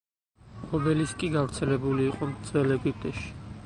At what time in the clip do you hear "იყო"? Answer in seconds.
2.13-2.35